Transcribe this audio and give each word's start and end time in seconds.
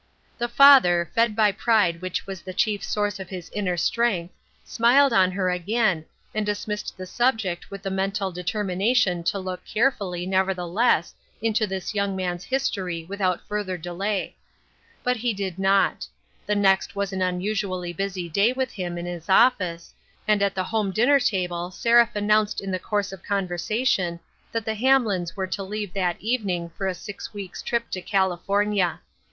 The 0.39 0.47
father, 0.47 1.11
fed 1.13 1.35
by 1.35 1.51
pride 1.51 2.01
which 2.01 2.25
was 2.25 2.41
the 2.41 2.55
chief 2.55 2.83
source 2.83 3.19
of 3.19 3.29
his 3.29 3.51
inner 3.53 3.77
strength, 3.77 4.33
smiled 4.65 5.13
on 5.13 5.29
her 5.33 5.51
again, 5.51 6.05
and 6.33 6.43
dismissed 6.43 6.97
the 6.97 7.05
subject 7.05 7.69
with 7.69 7.83
the 7.83 7.91
mental 7.91 8.31
deter 8.31 8.63
mination 8.63 9.23
to 9.25 9.37
look 9.37 9.63
carefully, 9.63 10.25
nevertheless, 10.25 11.13
into 11.39 11.67
this 11.67 11.93
young 11.93 12.15
man's 12.15 12.43
history 12.43 13.05
without 13.07 13.47
further 13.47 13.77
delay. 13.77 14.35
But 15.03 15.11
J2 15.11 15.13
DRIFTING. 15.17 15.21
he 15.21 15.33
did 15.35 15.59
not; 15.59 16.07
the 16.47 16.55
next 16.55 16.95
was 16.95 17.13
an 17.13 17.21
unusually 17.21 17.93
busy 17.93 18.27
day 18.27 18.53
with 18.53 18.71
him 18.71 18.97
in 18.97 19.05
his 19.05 19.29
office, 19.29 19.93
and 20.27 20.41
at 20.41 20.55
the 20.55 20.63
home 20.63 20.89
dinner 20.89 21.19
table 21.19 21.69
Seraph 21.69 22.15
announced 22.15 22.59
in 22.59 22.71
the 22.71 22.79
course 22.79 23.11
of 23.11 23.21
conver 23.23 23.49
sation, 23.51 24.19
that 24.51 24.65
the 24.65 24.73
Hamlins 24.73 25.35
were 25.37 25.45
to 25.45 25.61
leave 25.61 25.93
that 25.93 26.19
evening 26.19 26.71
for 26.75 26.87
a 26.87 26.95
six 26.95 27.35
weeks' 27.35 27.61
trip 27.61 27.91
to 27.91 28.01
California. 28.01 28.99